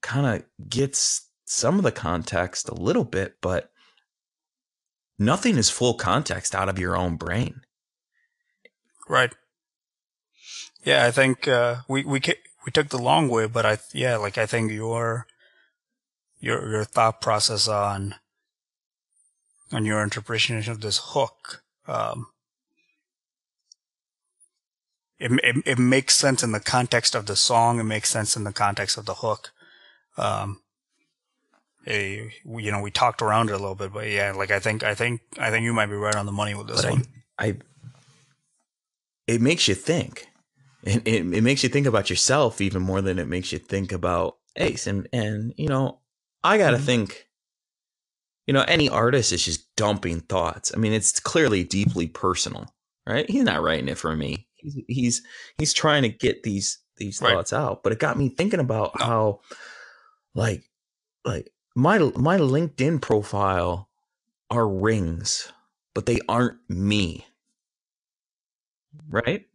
[0.02, 3.72] kind of gets some of the context a little bit, but
[5.26, 7.62] nothing is full context out of your own brain.
[9.08, 9.34] Right.
[10.84, 12.22] Yeah, I think uh, we we
[12.66, 15.28] we took the long way, but I yeah, like I think your
[16.40, 18.16] your your thought process on
[19.72, 22.28] on your interpretation of this hook, um,
[25.20, 27.80] it, it it makes sense in the context of the song.
[27.80, 29.52] It makes sense in the context of the hook.
[30.18, 30.63] Um,
[31.88, 34.84] a, you know, we talked around it a little bit, but yeah, like I think,
[34.84, 37.06] I think, I think you might be right on the money with this but one.
[37.38, 37.58] I, I,
[39.28, 40.28] it makes you think.
[40.84, 43.92] It, it, it makes you think about yourself even more than it makes you think
[43.92, 44.86] about Ace.
[44.86, 46.00] And, and, you know,
[46.44, 46.86] I got to mm-hmm.
[46.86, 47.28] think,
[48.48, 50.74] you know, any artist is just dumping thoughts.
[50.76, 52.74] I mean, it's clearly deeply personal,
[53.08, 53.30] right?
[53.30, 54.48] He's not writing it for me.
[54.56, 55.22] He's, he's,
[55.58, 57.32] he's trying to get these, these right.
[57.32, 59.40] thoughts out, but it got me thinking about how,
[60.36, 60.70] like,
[61.24, 63.90] like my my LinkedIn profile
[64.50, 65.52] are rings,
[65.94, 67.26] but they aren't me.
[69.10, 69.46] Right?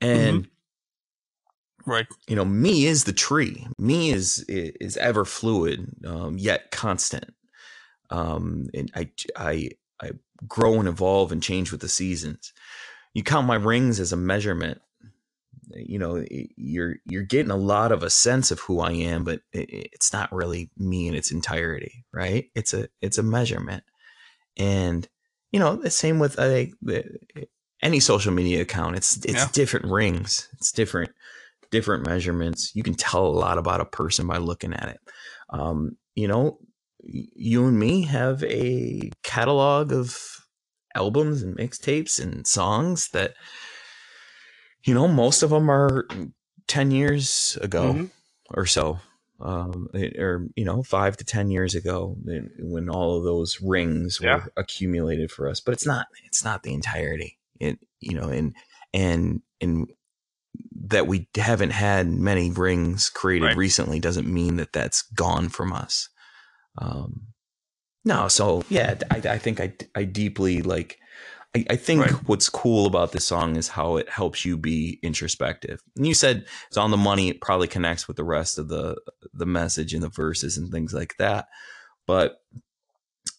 [0.00, 1.90] And mm-hmm.
[1.90, 3.66] right, you know, me is the tree.
[3.78, 7.32] Me is is ever fluid, um, yet constant.
[8.10, 10.10] Um, and I I I
[10.46, 12.52] grow and evolve and change with the seasons.
[13.14, 14.80] You count my rings as a measurement
[15.74, 19.40] you know you're you're getting a lot of a sense of who I am, but
[19.52, 22.46] it's not really me in its entirety, right?
[22.54, 23.84] It's a it's a measurement,
[24.56, 25.08] and
[25.50, 26.64] you know the same with uh,
[27.82, 28.96] any social media account.
[28.96, 29.48] It's it's yeah.
[29.52, 30.48] different rings.
[30.54, 31.10] It's different
[31.70, 32.74] different measurements.
[32.74, 35.00] You can tell a lot about a person by looking at it.
[35.50, 36.58] Um, you know,
[37.02, 40.16] you and me have a catalog of
[40.94, 43.34] albums and mixtapes and songs that
[44.86, 46.06] you know most of them are
[46.68, 48.04] 10 years ago mm-hmm.
[48.50, 48.98] or so
[49.40, 52.16] um, or you know five to ten years ago
[52.58, 54.36] when all of those rings yeah.
[54.36, 58.54] were accumulated for us but it's not it's not the entirety it you know and
[58.94, 59.90] and and
[60.88, 63.56] that we haven't had many rings created right.
[63.56, 66.08] recently doesn't mean that that's gone from us
[66.78, 67.26] um
[68.06, 70.98] no so yeah i, I think i i deeply like
[71.56, 72.12] I, I think right.
[72.28, 75.80] what's cool about this song is how it helps you be introspective.
[75.96, 77.30] And you said it's on the money.
[77.30, 79.00] It probably connects with the rest of the
[79.32, 81.46] the message and the verses and things like that.
[82.06, 82.42] But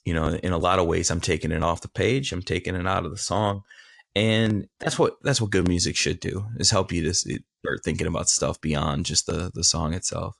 [0.03, 2.31] you know, in a lot of ways, I'm taking it off the page.
[2.31, 3.61] I'm taking it out of the song,
[4.15, 8.07] and that's what that's what good music should do is help you to start thinking
[8.07, 10.35] about stuff beyond just the the song itself.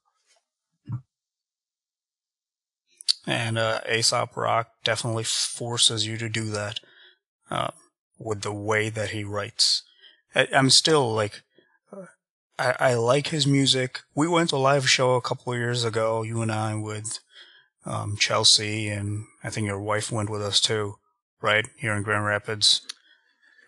[3.27, 6.79] And uh, Aesop Rock definitely forces you to do that
[7.49, 7.69] uh,
[8.19, 9.83] with the way that he writes.
[10.35, 11.41] I, am still like,
[11.91, 12.05] uh,
[12.57, 14.01] I, I like his music.
[14.15, 17.19] We went to a live show a couple of years ago, you and I, with
[17.85, 20.95] um, Chelsea, and I think your wife went with us too,
[21.41, 21.65] right?
[21.77, 22.81] Here in Grand Rapids.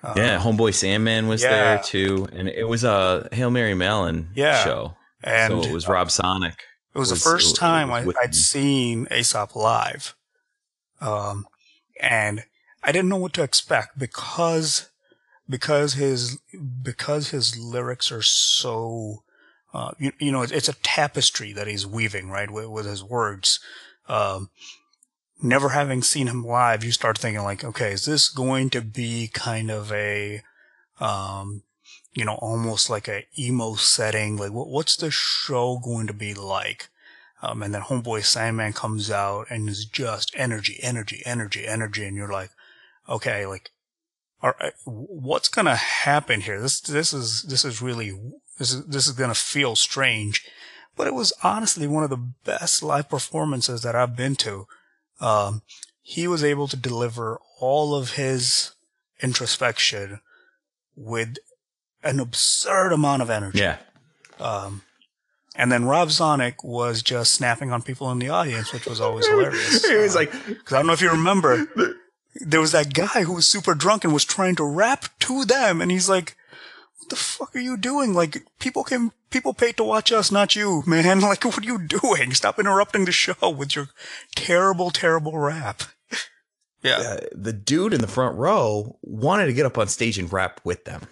[0.03, 1.49] Um, yeah, Homeboy Sandman was yeah.
[1.49, 4.63] there too, and it was a Hail Mary Mallon yeah.
[4.63, 4.95] show.
[5.23, 6.63] And so it was Rob Sonic.
[6.95, 10.15] It was, was the first time I, would seen Aesop live.
[11.01, 11.45] Um,
[11.99, 12.43] and
[12.83, 14.89] I didn't know what to expect because
[15.49, 16.39] because his
[16.81, 19.23] because his lyrics are so
[19.73, 23.59] uh, you, you know it's a tapestry that he's weaving right with, with his words.
[24.07, 24.49] Um,
[25.41, 29.29] never having seen him live, you start thinking like, okay, is this going to be
[29.33, 30.41] kind of a
[30.99, 31.63] um,
[32.13, 34.37] you know, almost like a emo setting?
[34.37, 36.89] Like, what, what's the show going to be like?
[37.41, 42.17] Um, and then Homeboy Sandman comes out and is just energy, energy, energy, energy, and
[42.17, 42.49] you're like,
[43.09, 43.71] okay, like,
[44.41, 46.61] are, what's gonna happen here?
[46.61, 48.11] This, this is, this is really,
[48.57, 50.45] this is, this is gonna feel strange.
[50.95, 54.67] But it was honestly one of the best live performances that I've been to.
[55.21, 55.61] Um,
[56.01, 58.71] he was able to deliver all of his
[59.21, 60.19] introspection
[60.95, 61.37] with
[62.03, 63.59] an absurd amount of energy.
[63.59, 63.77] Yeah.
[64.39, 64.81] Um,
[65.55, 69.27] and then Rob Sonic was just snapping on people in the audience, which was always
[69.27, 69.85] hilarious.
[69.85, 71.67] he was uh, like, because I don't know if you remember,
[72.35, 75.81] there was that guy who was super drunk and was trying to rap to them,
[75.81, 76.35] and he's like,
[76.97, 78.13] "What the fuck are you doing?
[78.13, 81.21] Like, people came, people paid to watch us, not you, man.
[81.21, 82.33] Like, what are you doing?
[82.33, 83.89] Stop interrupting the show with your
[84.35, 85.83] terrible, terrible rap."
[86.83, 90.31] yeah, uh, the dude in the front row wanted to get up on stage and
[90.31, 91.07] rap with them.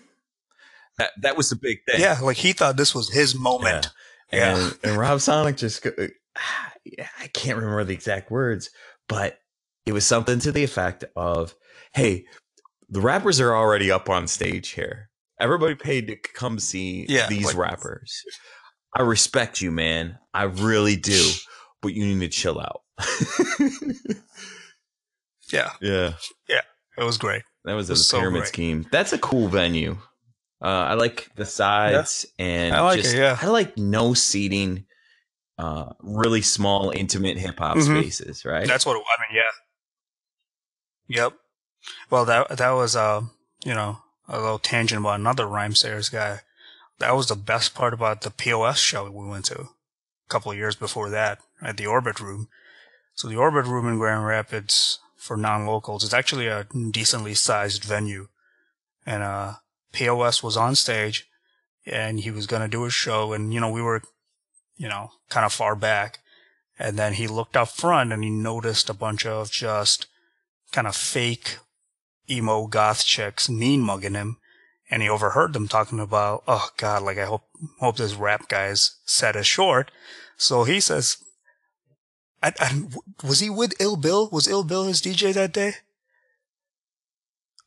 [0.97, 1.99] That that was the big thing.
[1.99, 3.87] Yeah, like he thought this was his moment.
[3.87, 4.55] Yeah.
[4.55, 4.89] And, yeah.
[4.89, 8.69] and Rob Sonic just, I can't remember the exact words,
[9.07, 9.39] but
[9.87, 11.55] it was something to the effect of,
[11.93, 12.25] "Hey,
[12.89, 15.09] the rappers are already up on stage here.
[15.39, 18.23] Everybody paid to come see yeah, these like, rappers.
[18.95, 20.19] I respect you, man.
[20.33, 21.31] I really do,
[21.81, 22.81] but you need to chill out."
[25.51, 26.13] yeah, yeah,
[26.49, 26.61] yeah.
[26.97, 27.43] It was great.
[27.65, 28.85] That was, was a pyramid scheme.
[28.91, 29.97] That's a cool venue.
[30.61, 32.45] Uh, I like the sides yeah.
[32.45, 33.37] and I like just, it, yeah.
[33.39, 34.85] I like no seating,
[35.59, 37.99] uh, really small, intimate hip hop mm-hmm.
[37.99, 38.65] spaces, right?
[38.65, 39.35] That's what I mean.
[39.35, 39.43] Yeah,
[41.07, 41.33] Yep.
[42.09, 43.21] Well, that that was uh,
[43.63, 46.41] you know, a little tangent about another Rhymesayers guy.
[46.99, 49.67] That was the best part about the POS show we went to a
[50.29, 52.49] couple of years before that at the Orbit Room.
[53.13, 58.27] So the Orbit Room in Grand Rapids for non-locals is actually a decently sized venue,
[59.05, 59.53] and uh,
[59.91, 61.27] POS was on stage,
[61.85, 64.01] and he was gonna do a show, and you know we were,
[64.75, 66.19] you know, kind of far back,
[66.77, 70.07] and then he looked up front and he noticed a bunch of just
[70.71, 71.57] kind of fake
[72.29, 74.37] emo goth chicks mean mugging him.
[74.89, 77.43] And he overheard them talking about, oh God, like I hope,
[77.79, 79.91] hope this rap guy's set is short.
[80.37, 81.17] So he says,
[82.41, 82.83] I, I,
[83.25, 84.29] was he with Ill Bill?
[84.31, 85.73] Was Ill Bill his DJ that day?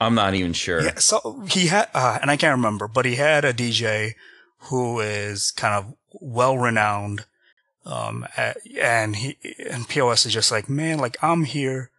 [0.01, 0.81] I'm not even sure.
[0.81, 4.15] Yeah, so he had, uh, and I can't remember, but he had a DJ
[4.65, 7.27] who is kind of well renowned.
[7.85, 8.27] Um,
[8.81, 9.37] and he,
[9.69, 11.91] and POS is just like, man, like I'm here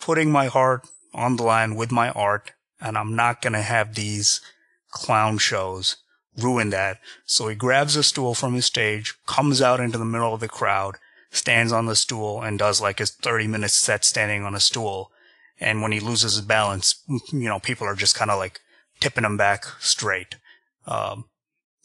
[0.00, 3.94] putting my heart on the line with my art and I'm not going to have
[3.94, 4.40] these
[4.90, 5.96] clown shows
[6.36, 6.98] ruin that.
[7.24, 10.48] So he grabs a stool from his stage, comes out into the middle of the
[10.48, 10.96] crowd,
[11.30, 15.10] stands on the stool and does like his 30 minute set standing on a stool.
[15.60, 18.60] And when he loses his balance, you know, people are just kind of like
[19.00, 20.36] tipping him back straight.
[20.86, 21.26] Um,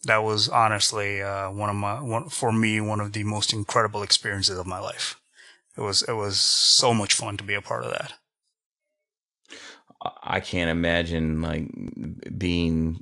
[0.03, 4.01] that was honestly uh, one of my one for me one of the most incredible
[4.01, 5.18] experiences of my life.
[5.80, 8.13] It was it was so much fun to be a part of that.
[10.23, 11.69] I can't imagine like
[12.38, 13.01] being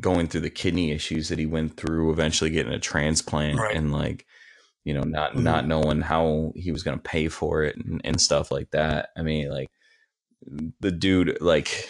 [0.00, 3.76] going through the kidney issues that he went through, eventually getting a transplant, Right.
[3.76, 4.26] and like
[4.84, 5.42] you know not Mhm.
[5.42, 9.10] not knowing how he was going to pay for it and, and stuff like that.
[9.16, 9.70] I mean, like
[10.80, 11.88] the dude, like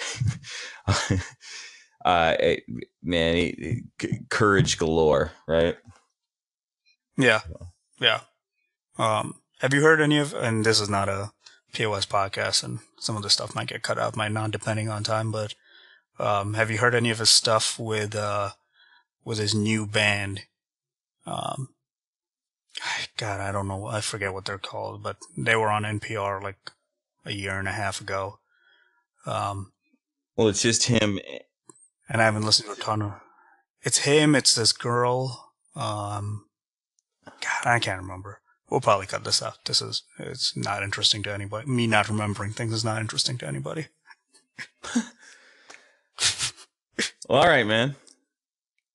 [2.05, 2.65] uh, it-
[3.03, 5.77] man, he, c- courage galore, right?
[7.17, 7.41] Yeah,
[8.01, 8.21] yeah.
[8.99, 10.35] Um, have you heard any of?
[10.35, 11.33] And this is not a
[11.73, 15.03] POS podcast, and some of the stuff might get cut out, might not, depending on
[15.05, 15.31] time.
[15.31, 15.55] But
[16.19, 18.51] um, have you heard any of his stuff with uh,
[19.25, 20.43] with his new band?
[21.27, 21.69] Um,
[23.17, 23.87] God, I don't know.
[23.87, 26.71] I forget what they're called, but they were on NPR like
[27.25, 28.39] a year and a half ago.
[29.27, 29.73] Um,
[30.37, 31.21] Well, it's just him.
[32.09, 33.13] and I haven't listened to a ton of.
[33.83, 34.35] It's him.
[34.35, 35.53] It's this girl.
[35.77, 36.47] Um,
[37.27, 38.41] God, I can't remember.
[38.71, 39.65] We'll probably cut this out.
[39.65, 41.69] This is it's not interesting to anybody.
[41.69, 43.89] Me not remembering things is not interesting to anybody.
[47.29, 47.95] Well, all right, man.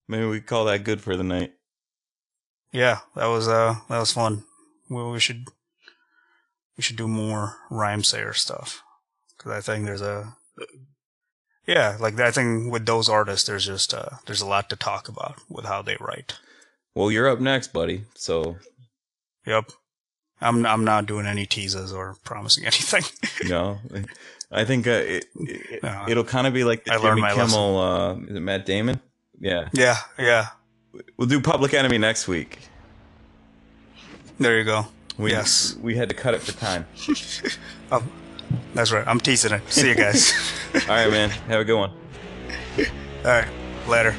[0.10, 1.54] Maybe we call that good for the night.
[2.72, 4.44] Yeah, that was uh that was fun.
[4.90, 5.46] Well, we should
[6.78, 8.84] we should do more Rhymesayer stuff
[9.38, 10.36] because I think there's a
[11.66, 15.08] yeah like I think with those artists there's just uh there's a lot to talk
[15.08, 16.34] about with how they write.
[16.94, 18.04] Well, you're up next, buddy.
[18.16, 18.58] So
[19.46, 19.72] Yep.
[20.42, 23.04] I'm I'm not doing any teases or promising anything.
[23.50, 23.80] know,
[24.52, 26.06] I think uh, it, it, No.
[26.08, 27.78] it'll kind of be like the I learned Jimmy my Kimmel.
[27.80, 29.00] Uh, is it Matt Damon?
[29.40, 30.48] Yeah, yeah, yeah.
[31.18, 32.60] we'll do Public Enemy next week.
[34.40, 34.88] There you go.
[35.18, 35.76] We, Yes.
[35.82, 36.86] we had to cut it for time.
[37.92, 38.10] Um,
[38.74, 39.08] that's right.
[39.08, 39.62] I'm teasing it.
[39.72, 40.34] See you guys.
[40.74, 41.30] All right, man.
[41.30, 41.92] Have a good one.
[42.80, 42.86] All
[43.24, 43.48] right.
[43.88, 44.14] Later.